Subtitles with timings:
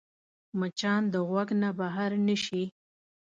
[0.59, 2.63] مچان د غوږ نه بهر نه شي